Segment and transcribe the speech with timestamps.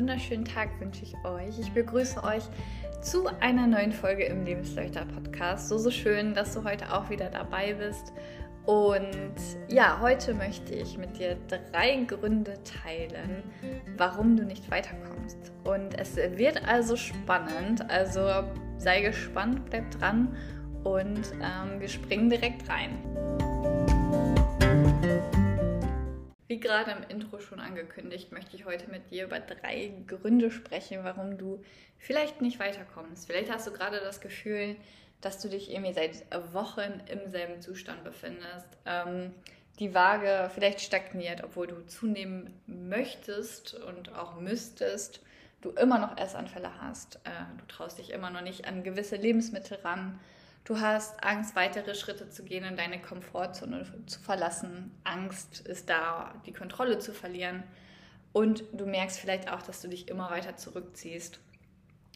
[0.00, 1.58] wunderschönen Tag wünsche ich euch.
[1.58, 2.44] Ich begrüße euch
[3.02, 5.68] zu einer neuen Folge im Lebensleuchter Podcast.
[5.68, 8.14] So, so schön, dass du heute auch wieder dabei bist.
[8.64, 9.36] Und
[9.68, 11.36] ja, heute möchte ich mit dir
[11.70, 13.42] drei Gründe teilen,
[13.98, 15.52] warum du nicht weiterkommst.
[15.64, 17.90] Und es wird also spannend.
[17.90, 18.26] Also
[18.78, 20.34] sei gespannt, bleib dran
[20.82, 22.96] und ähm, wir springen direkt rein.
[26.50, 31.04] Wie gerade im Intro schon angekündigt, möchte ich heute mit dir über drei Gründe sprechen,
[31.04, 31.62] warum du
[31.96, 33.28] vielleicht nicht weiterkommst.
[33.28, 34.74] Vielleicht hast du gerade das Gefühl,
[35.20, 38.66] dass du dich irgendwie seit Wochen im selben Zustand befindest.
[38.84, 39.32] Ähm,
[39.78, 45.20] die Waage vielleicht stagniert, obwohl du zunehmen möchtest und auch müsstest.
[45.60, 47.20] Du immer noch Essanfälle hast.
[47.22, 50.18] Äh, du traust dich immer noch nicht an gewisse Lebensmittel ran
[50.64, 54.92] Du hast Angst, weitere Schritte zu gehen und deine Komfortzone zu verlassen.
[55.04, 57.62] Angst ist da, die Kontrolle zu verlieren.
[58.32, 61.40] Und du merkst vielleicht auch, dass du dich immer weiter zurückziehst.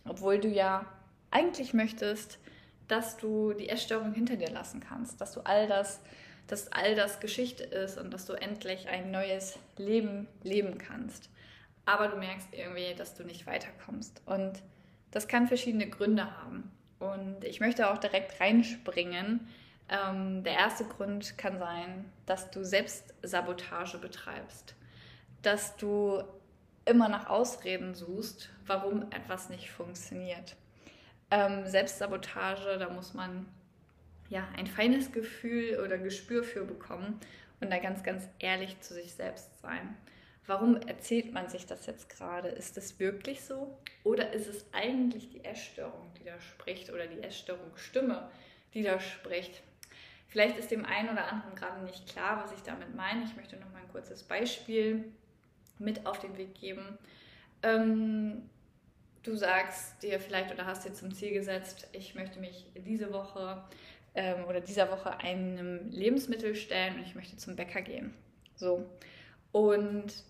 [0.06, 0.86] Obwohl du ja
[1.31, 2.39] eigentlich möchtest,
[2.86, 6.01] dass du die Essstörung hinter dir lassen kannst, dass du all das,
[6.47, 11.31] dass all das Geschichte ist und dass du endlich ein neues Leben leben kannst.
[11.86, 14.23] Aber du merkst irgendwie, dass du nicht weiterkommst.
[14.27, 14.62] Und
[15.11, 16.70] das kann verschiedene Gründe haben.
[17.13, 19.49] Und ich möchte auch direkt reinspringen.
[19.89, 24.75] Ähm, der erste Grund kann sein, dass du Selbstsabotage betreibst,
[25.43, 26.23] dass du
[26.87, 30.57] immer nach Ausreden suchst, warum etwas nicht funktioniert.
[31.31, 33.47] Ähm, Selbstsabotage, da muss man
[34.31, 37.21] ja ein feines Gefühl oder Gespür für bekommen
[37.61, 39.97] und da ganz, ganz ehrlich zu sich selbst sein
[40.47, 42.49] warum erzählt man sich das jetzt gerade?
[42.49, 43.77] Ist es wirklich so?
[44.03, 48.28] Oder ist es eigentlich die Essstörung, die da spricht oder die Essstörungsstimme,
[48.72, 49.62] die da spricht?
[50.28, 53.25] Vielleicht ist dem einen oder anderen gerade nicht klar, was ich damit meine.
[53.25, 55.05] Ich möchte noch mal ein kurzes Beispiel
[55.78, 56.98] mit auf den Weg geben.
[57.62, 58.48] Ähm,
[59.22, 63.63] du sagst dir vielleicht oder hast dir zum Ziel gesetzt, ich möchte mich diese Woche
[64.14, 68.14] ähm, oder dieser Woche einem Lebensmittel stellen und ich möchte zum Bäcker gehen.
[68.57, 68.89] So.
[69.52, 70.24] Und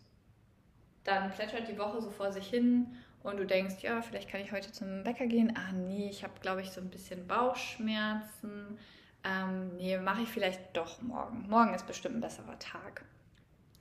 [1.04, 2.94] dann plätschert die Woche so vor sich hin
[3.24, 5.56] und du denkst, ja, vielleicht kann ich heute zum Bäcker gehen.
[5.56, 8.78] Ah, nee, ich habe, glaube ich, so ein bisschen Bauchschmerzen.
[9.24, 11.48] Ähm, nee, mache ich vielleicht doch morgen.
[11.48, 13.04] Morgen ist bestimmt ein besserer Tag.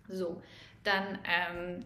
[0.07, 0.41] So,
[0.83, 1.85] dann ähm,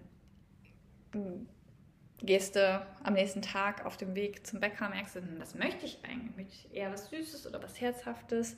[2.19, 5.85] gehst du am nächsten Tag auf dem Weg zum Bäcker, merkst du, hm, was möchte
[5.85, 6.35] ich eigentlich?
[6.35, 8.56] Möchte ich eher was Süßes oder was Herzhaftes?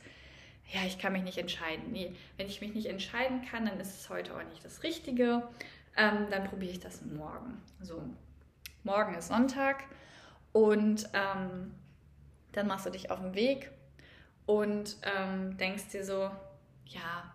[0.73, 1.91] Ja, ich kann mich nicht entscheiden.
[1.91, 5.43] Nee, wenn ich mich nicht entscheiden kann, dann ist es heute auch nicht das Richtige
[5.99, 7.61] ähm, dann probiere ich das morgen.
[7.81, 8.01] So,
[8.89, 9.83] morgen ist Sonntag
[10.51, 11.75] und ähm,
[12.53, 13.69] dann machst du dich auf den Weg
[14.47, 16.31] und ähm, denkst dir so,
[16.85, 17.33] ja,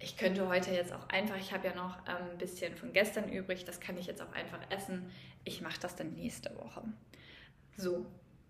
[0.00, 3.28] ich könnte heute jetzt auch einfach, ich habe ja noch ähm, ein bisschen von gestern
[3.28, 5.08] übrig, das kann ich jetzt auch einfach essen.
[5.44, 6.82] Ich mache das dann nächste Woche.
[7.76, 8.04] So,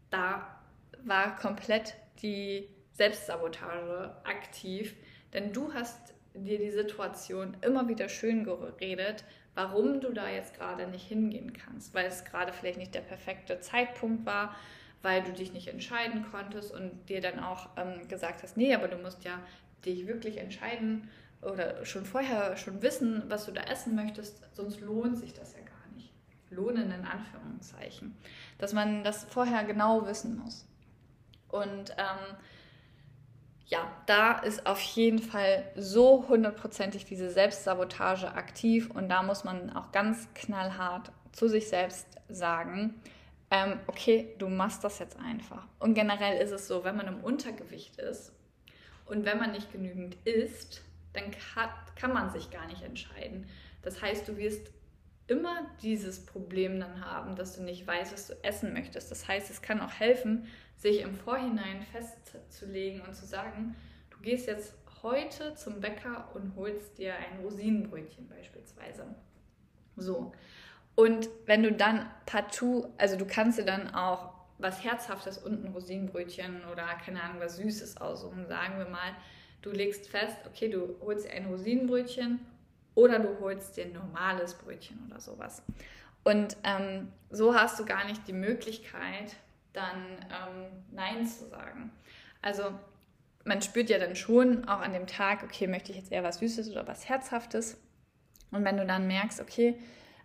[0.09, 0.59] da
[1.05, 4.97] war komplett die Selbstsabotage aktiv,
[5.35, 9.23] denn du hast dir die Situation immer wieder schön geredet,
[9.55, 13.61] warum du da jetzt gerade nicht hingehen kannst, weil es gerade vielleicht nicht der perfekte
[13.61, 14.55] Zeitpunkt war,
[15.03, 18.89] weil du dich nicht entscheiden konntest und dir dann auch ähm, gesagt hast, nee, aber
[18.89, 19.41] du musst ja
[19.85, 21.11] dich wirklich entscheiden
[21.43, 25.59] oder schon vorher schon wissen, was du da essen möchtest, sonst lohnt sich das ja
[25.59, 26.13] gar nicht.
[26.51, 28.17] Lohnen in Anführungszeichen.
[28.59, 30.67] Dass man das vorher genau wissen muss.
[31.49, 32.37] Und ähm,
[33.67, 39.75] ja, da ist auf jeden Fall so hundertprozentig diese Selbstsabotage aktiv und da muss man
[39.75, 43.01] auch ganz knallhart zu sich selbst sagen,
[43.51, 45.67] ähm, okay, du machst das jetzt einfach.
[45.79, 48.33] Und generell ist es so, wenn man im Untergewicht ist
[49.07, 53.47] und wenn man nicht genügend isst, dann kann, kann man sich gar nicht entscheiden.
[53.83, 54.71] Das heißt, du wirst
[55.27, 59.11] immer dieses Problem dann haben, dass du nicht weißt, was du essen möchtest.
[59.11, 60.47] Das heißt, es kann auch helfen,
[60.77, 63.77] sich im Vorhinein festzulegen und zu sagen,
[64.11, 69.15] du gehst jetzt heute zum Bäcker und holst dir ein Rosinenbrötchen beispielsweise.
[69.97, 70.33] So.
[70.95, 75.73] Und wenn du dann partout, also du kannst dir dann auch was Herzhaftes und ein
[75.73, 78.47] Rosinenbrötchen oder keine Ahnung, was Süßes aussuchen.
[78.47, 79.13] Sagen wir mal,
[79.63, 82.41] du legst fest, okay, du holst dir ein Rosinenbrötchen
[82.95, 85.63] oder du holst dir ein normales Brötchen oder sowas.
[86.25, 89.35] Und ähm, so hast du gar nicht die Möglichkeit,
[89.73, 89.97] dann
[90.31, 91.91] ähm, Nein zu sagen.
[92.43, 92.65] Also
[93.45, 96.39] man spürt ja dann schon auch an dem Tag, okay, möchte ich jetzt eher was
[96.39, 97.81] Süßes oder was Herzhaftes.
[98.51, 99.79] Und wenn du dann merkst, okay,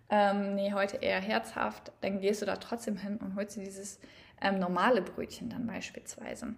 [0.09, 3.99] ähm, nee, heute eher herzhaft, dann gehst du da trotzdem hin und holst dir dieses
[4.41, 6.53] ähm, normale Brötchen dann beispielsweise.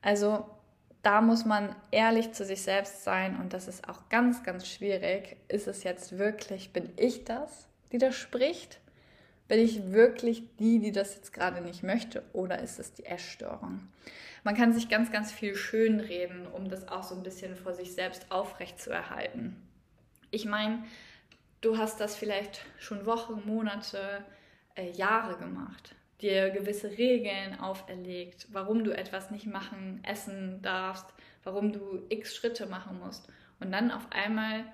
[0.00, 0.46] Also
[1.04, 5.36] da muss man ehrlich zu sich selbst sein und das ist auch ganz, ganz schwierig.
[5.48, 8.80] Ist es jetzt wirklich, bin ich das, die da spricht?
[9.46, 13.88] Bin ich wirklich die, die das jetzt gerade nicht möchte oder ist es die Essstörung?
[14.42, 17.92] Man kann sich ganz, ganz viel schönreden, um das auch so ein bisschen vor sich
[17.92, 19.56] selbst aufrecht zu erhalten.
[20.30, 20.84] Ich meine,
[21.60, 24.24] du hast das vielleicht schon Wochen, Monate,
[24.74, 31.06] äh, Jahre gemacht, dir gewisse Regeln auferlegt, warum du etwas nicht machen, essen darfst,
[31.42, 33.28] warum du x Schritte machen musst.
[33.60, 34.64] Und dann auf einmal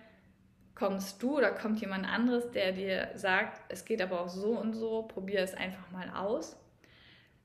[0.77, 4.75] kommst du oder kommt jemand anderes, der dir sagt, es geht aber auch so und
[4.75, 6.57] so, probier es einfach mal aus.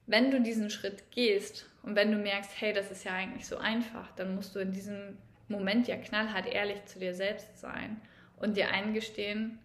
[0.06, 3.58] Wenn du diesen Schritt gehst und wenn du merkst, hey, das ist ja eigentlich so
[3.58, 5.18] einfach, dann musst du in diesem
[5.48, 8.00] Moment ja knallhart ehrlich zu dir selbst sein
[8.38, 9.58] und dir eingestehen,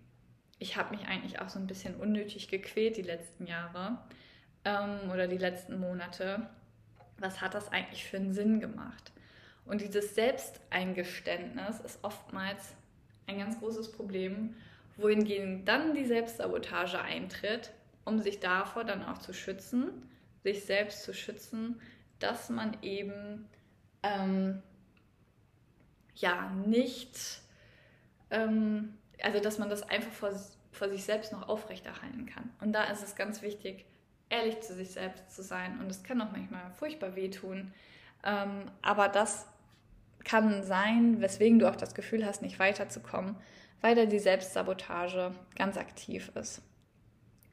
[0.58, 3.98] ich habe mich eigentlich auch so ein bisschen unnötig gequält die letzten Jahre
[4.64, 6.48] ähm, oder die letzten Monate.
[7.18, 9.12] Was hat das eigentlich für einen Sinn gemacht?
[9.66, 12.74] Und dieses Selbsteingeständnis ist oftmals
[13.26, 14.56] ein ganz großes Problem,
[14.96, 17.72] wohingegen dann die Selbstsabotage eintritt,
[18.04, 20.08] um sich davor dann auch zu schützen,
[20.42, 21.80] sich selbst zu schützen,
[22.18, 23.46] dass man eben
[24.02, 24.62] ähm,
[26.16, 27.42] ja nicht
[28.30, 30.30] ähm, also dass man das einfach vor,
[30.72, 32.50] vor sich selbst noch aufrechterhalten kann.
[32.60, 33.84] Und da ist es ganz wichtig,
[34.30, 35.78] ehrlich zu sich selbst zu sein.
[35.80, 37.72] Und es kann auch manchmal furchtbar wehtun.
[38.24, 39.46] Ähm, aber das
[40.24, 43.36] kann sein, weswegen du auch das Gefühl hast, nicht weiterzukommen,
[43.80, 46.62] weil da die Selbstsabotage ganz aktiv ist.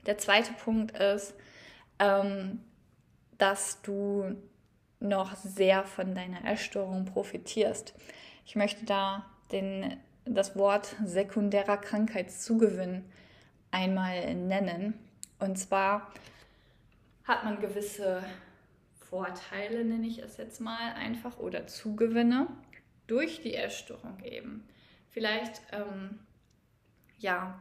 [0.05, 1.33] Der zweite Punkt ist,
[1.99, 2.61] ähm,
[3.37, 4.35] dass du
[4.99, 7.93] noch sehr von deiner Essstörung profitierst.
[8.45, 13.05] Ich möchte da den das Wort sekundärer Krankheitszugewinn
[13.71, 14.93] einmal nennen.
[15.39, 16.11] Und zwar
[17.27, 18.23] hat man gewisse
[18.99, 22.47] Vorteile, nenne ich es jetzt mal einfach, oder Zugewinne
[23.07, 24.67] durch die Essstörung eben.
[25.09, 26.19] Vielleicht, ähm,
[27.17, 27.59] ja,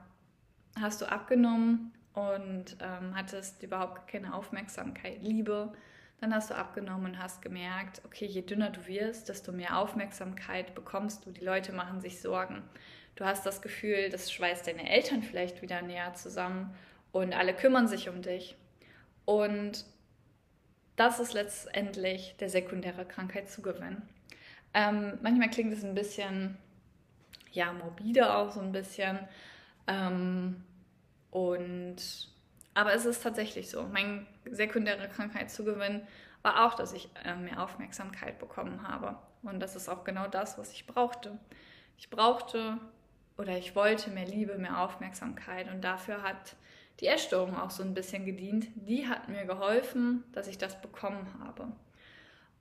[0.80, 5.72] hast du abgenommen und ähm, hattest überhaupt keine Aufmerksamkeit, Liebe
[6.20, 10.74] dann hast du abgenommen und hast gemerkt, okay, je dünner du wirst, desto mehr Aufmerksamkeit
[10.74, 11.30] bekommst du.
[11.30, 12.62] Die Leute machen sich Sorgen.
[13.16, 16.74] Du hast das Gefühl, das schweißt deine Eltern vielleicht wieder näher zusammen
[17.12, 18.56] und alle kümmern sich um dich.
[19.26, 19.84] Und
[20.96, 24.00] das ist letztendlich der sekundäre Krankheitszugewinn.
[24.72, 26.56] Ähm, manchmal klingt es ein bisschen,
[27.52, 29.18] ja, morbide auch so ein bisschen.
[29.86, 30.64] Ähm,
[31.30, 31.96] und
[32.72, 33.84] aber es ist tatsächlich so.
[33.84, 36.02] Mein sekundärer Krankheitszugewinn
[36.42, 39.16] war auch, dass ich äh, mehr Aufmerksamkeit bekommen habe.
[39.42, 41.38] Und das ist auch genau das, was ich brauchte.
[41.98, 42.78] Ich brauchte
[43.38, 45.70] oder ich wollte mehr Liebe, mehr Aufmerksamkeit.
[45.72, 46.56] Und dafür hat
[47.00, 48.68] die Essstörung auch so ein bisschen gedient.
[48.74, 51.72] Die hat mir geholfen, dass ich das bekommen habe.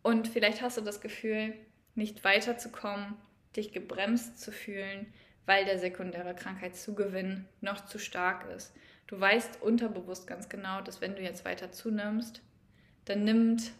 [0.03, 1.53] Und vielleicht hast du das Gefühl,
[1.95, 3.15] nicht weiterzukommen,
[3.55, 5.07] dich gebremst zu fühlen,
[5.45, 8.75] weil der sekundäre Krankheitszugewinn noch zu stark ist.
[9.07, 12.41] Du weißt unterbewusst ganz genau, dass wenn du jetzt weiter zunimmst,
[13.05, 13.71] dann nimmt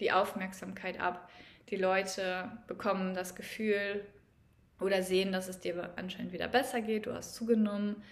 [0.00, 1.30] die Aufmerksamkeit ab.
[1.70, 4.06] Die Leute bekommen das Gefühl
[4.80, 8.02] oder sehen, dass es dir anscheinend wieder besser geht, du hast zugenommen.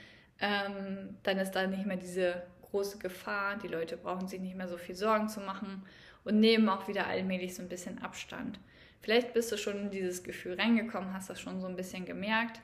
[0.40, 3.56] Ähm, dann ist da nicht mehr diese große Gefahr.
[3.56, 5.82] Die Leute brauchen sich nicht mehr so viel Sorgen zu machen
[6.24, 8.58] und nehmen auch wieder allmählich so ein bisschen Abstand.
[9.00, 12.60] Vielleicht bist du schon in dieses Gefühl reingekommen, hast das schon so ein bisschen gemerkt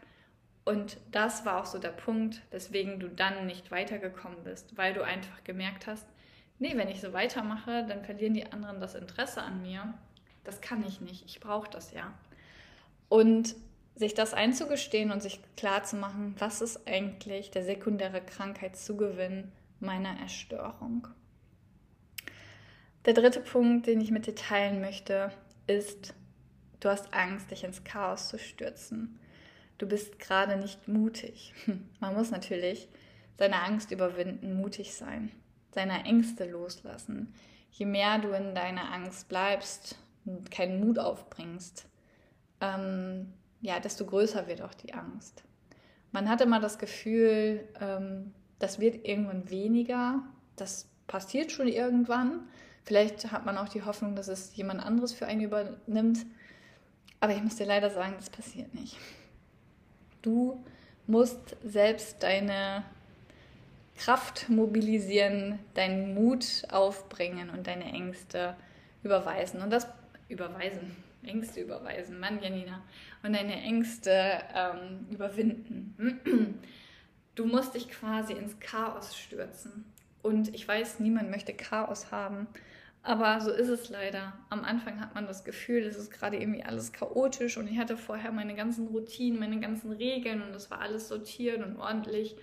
[0.64, 5.02] und das war auch so der Punkt, weswegen du dann nicht weitergekommen bist, weil du
[5.02, 6.06] einfach gemerkt hast,
[6.58, 9.94] nee, wenn ich so weitermache, dann verlieren die anderen das Interesse an mir.
[10.44, 12.14] Das kann ich nicht, ich brauche das ja.
[13.08, 13.56] Und
[13.94, 20.18] sich das einzugestehen und sich klar zu machen, was ist eigentlich der sekundäre Krankheitszugewinn meiner
[20.20, 21.08] Erstörung.
[23.04, 25.32] Der dritte Punkt, den ich mit dir teilen möchte,
[25.66, 26.14] ist,
[26.80, 29.18] du hast Angst, dich ins Chaos zu stürzen
[29.82, 31.52] du bist gerade nicht mutig.
[32.00, 32.88] Man muss natürlich
[33.36, 35.32] seine Angst überwinden, mutig sein,
[35.72, 37.34] seine Ängste loslassen.
[37.72, 41.86] Je mehr du in deiner Angst bleibst und keinen Mut aufbringst,
[42.60, 43.32] ähm,
[43.62, 45.44] ja, desto größer wird auch die Angst.
[46.10, 50.22] Man hat immer das Gefühl, ähm, das wird irgendwann weniger,
[50.56, 52.40] das passiert schon irgendwann.
[52.84, 56.26] Vielleicht hat man auch die Hoffnung, dass es jemand anderes für einen übernimmt.
[57.20, 58.98] Aber ich muss dir leider sagen, das passiert nicht.
[60.20, 60.62] Du
[61.06, 62.84] musst selbst deine
[63.96, 68.56] Kraft mobilisieren, deinen Mut aufbringen und deine Ängste
[69.04, 69.62] überweisen.
[69.62, 69.86] Und das
[70.28, 72.82] überweisen, Ängste überweisen, Mann, Janina.
[73.22, 76.58] Und deine Ängste ähm, überwinden.
[77.34, 79.86] Du musst dich quasi ins Chaos stürzen.
[80.20, 82.46] Und ich weiß, niemand möchte Chaos haben.
[83.02, 84.34] Aber so ist es leider.
[84.48, 87.96] Am Anfang hat man das Gefühl, es ist gerade irgendwie alles chaotisch und ich hatte
[87.96, 92.36] vorher meine ganzen Routinen, meine ganzen Regeln und es war alles sortiert und ordentlich.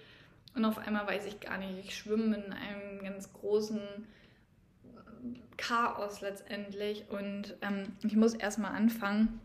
[0.55, 3.79] Und auf einmal weiß ich gar nicht, ich schwimme in einem ganz großen
[5.59, 9.39] Chaos letztendlich und ähm, ich muss erstmal anfangen,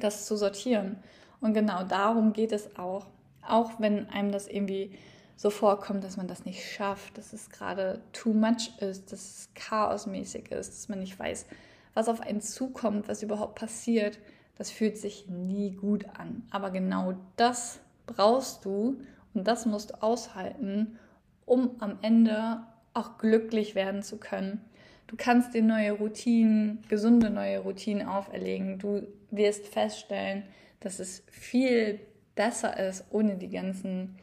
[0.00, 0.96] das zu sortieren.
[1.40, 3.06] Und genau darum geht es auch.
[3.46, 4.98] Auch wenn einem das irgendwie
[5.36, 9.48] so vorkommt, dass man das nicht schafft, dass es gerade too much ist, dass es
[9.54, 11.46] chaosmäßig ist, dass man nicht weiß,
[11.94, 14.18] was auf einen zukommt, was überhaupt passiert.
[14.58, 16.42] Das fühlt sich nie gut an.
[16.50, 19.00] Aber genau das brauchst du
[19.34, 20.98] und das musst du aushalten,
[21.44, 22.62] um am Ende
[22.94, 24.64] auch glücklich werden zu können.
[25.06, 28.78] Du kannst dir neue Routinen, gesunde neue Routinen auferlegen.
[28.78, 30.44] Du wirst feststellen,
[30.80, 32.00] dass es viel
[32.34, 34.18] besser ist, ohne die ganzen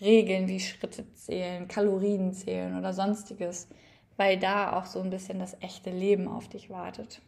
[0.00, 3.68] Regeln wie Schritte zählen, Kalorien zählen oder sonstiges,
[4.16, 7.20] weil da auch so ein bisschen das echte Leben auf dich wartet.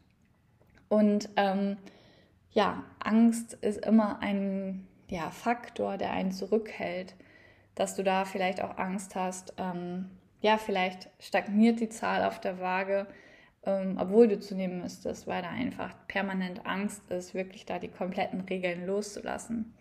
[0.89, 1.77] Und ähm,
[2.53, 7.15] ja, Angst ist immer ein ja, Faktor, der einen zurückhält,
[7.75, 12.61] dass du da vielleicht auch Angst hast, ähm, ja, vielleicht stagniert die Zahl auf der
[12.61, 13.07] Waage,
[13.65, 18.41] ähm, obwohl du zunehmen müsstest, weil da einfach permanent Angst ist, wirklich da die kompletten
[18.43, 19.75] Regeln loszulassen.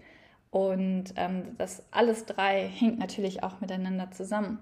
[0.51, 4.59] Und ähm, das alles drei hängt natürlich auch miteinander zusammen.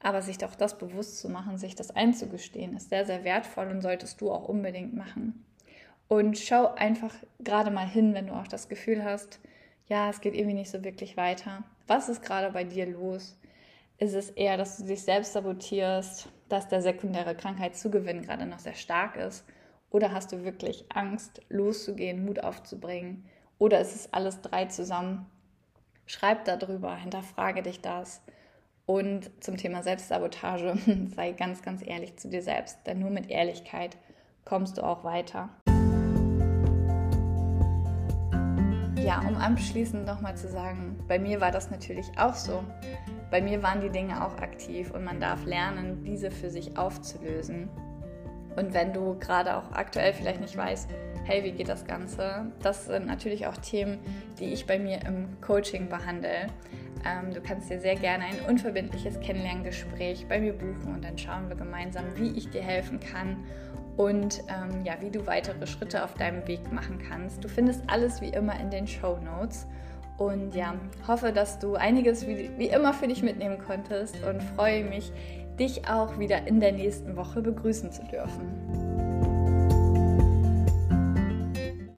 [0.00, 3.82] Aber sich doch das bewusst zu machen, sich das einzugestehen, ist sehr, sehr wertvoll und
[3.82, 5.44] solltest du auch unbedingt machen.
[6.06, 9.40] Und schau einfach gerade mal hin, wenn du auch das Gefühl hast,
[9.88, 11.64] ja, es geht irgendwie nicht so wirklich weiter.
[11.86, 13.38] Was ist gerade bei dir los?
[13.98, 18.74] Ist es eher, dass du dich selbst sabotierst, dass der sekundäre Krankheitszugewinn gerade noch sehr
[18.74, 19.44] stark ist?
[19.90, 23.24] Oder hast du wirklich Angst, loszugehen, Mut aufzubringen?
[23.58, 25.26] Oder ist es alles drei zusammen?
[26.06, 28.22] Schreib darüber, hinterfrage dich das.
[28.86, 30.78] Und zum Thema Selbstsabotage,
[31.14, 33.98] sei ganz, ganz ehrlich zu dir selbst, denn nur mit Ehrlichkeit
[34.44, 35.50] kommst du auch weiter.
[39.04, 42.62] Ja, um abschließend nochmal zu sagen, bei mir war das natürlich auch so
[43.30, 47.68] bei mir waren die Dinge auch aktiv und man darf lernen, diese für sich aufzulösen.
[48.56, 50.88] Und wenn du gerade auch aktuell vielleicht nicht weißt,
[51.24, 52.52] hey, wie geht das Ganze?
[52.62, 53.98] Das sind natürlich auch Themen,
[54.38, 56.48] die ich bei mir im Coaching behandle.
[57.04, 61.48] Ähm, du kannst dir sehr gerne ein unverbindliches Kennenlerngespräch bei mir buchen und dann schauen
[61.48, 63.44] wir gemeinsam, wie ich dir helfen kann
[63.96, 67.42] und ähm, ja, wie du weitere Schritte auf deinem Weg machen kannst.
[67.42, 69.66] Du findest alles wie immer in den Show Notes.
[70.18, 70.74] Und ja,
[71.06, 75.12] hoffe, dass du einiges wie, wie immer für dich mitnehmen konntest und freue mich,
[75.58, 78.87] dich auch wieder in der nächsten Woche begrüßen zu dürfen.